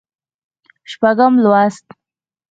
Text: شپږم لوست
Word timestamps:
شپږم 0.91 1.33
لوست 1.43 1.85